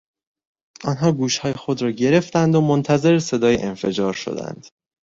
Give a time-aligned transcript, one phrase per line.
[0.83, 4.67] آنها گوشهای خود را گرفتند و منتظر صدای انفجار شدند.